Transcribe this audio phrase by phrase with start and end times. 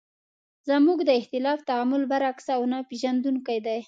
[0.69, 3.77] زموږ د اختلاف تعامل برعکس او نه پېژندونکی دی.